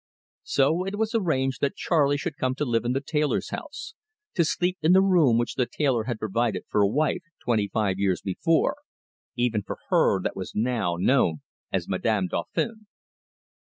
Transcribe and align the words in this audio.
So 0.45 0.83
it 0.83 0.97
was 0.97 1.13
arranged 1.13 1.61
that 1.61 1.75
Charley 1.75 2.17
should 2.17 2.35
come 2.35 2.55
to 2.55 2.65
live 2.65 2.85
in 2.85 2.93
the 2.93 3.01
tailor's 3.05 3.51
house, 3.51 3.93
to 4.33 4.43
sleep 4.43 4.79
in 4.81 4.93
the 4.93 5.01
room 5.03 5.37
which 5.37 5.53
the 5.53 5.67
tailor 5.67 6.05
had 6.05 6.17
provided 6.17 6.63
for 6.69 6.81
a 6.81 6.87
wife 6.87 7.21
twenty 7.37 7.67
five 7.67 7.99
years 7.99 8.19
before 8.19 8.77
even 9.35 9.61
for 9.61 9.77
her 9.91 10.19
that 10.23 10.35
was 10.35 10.55
now 10.55 10.95
known 10.95 11.41
as 11.71 11.87
Madame 11.87 12.25
Dauphin. 12.25 12.87